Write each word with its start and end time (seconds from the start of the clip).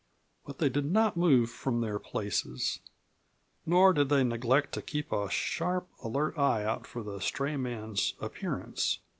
But 0.47 0.57
they 0.57 0.67
did 0.67 0.91
not 0.91 1.15
move 1.15 1.51
from 1.51 1.79
their 1.81 1.99
places, 1.99 2.79
nor 3.67 3.93
did 3.93 4.09
they 4.09 4.23
neglect 4.23 4.71
to 4.73 4.81
keep 4.81 5.11
a 5.11 5.29
sharp, 5.29 5.87
alert 6.03 6.35
eye 6.39 6.63
out 6.65 6.87
for 6.87 7.03
the 7.03 7.19
stray 7.21 7.55
man's 7.55 8.15
appearance. 8.19 8.97